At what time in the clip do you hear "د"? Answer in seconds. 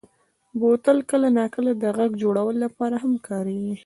1.77-1.83